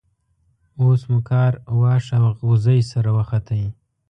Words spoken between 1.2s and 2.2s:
کار واښ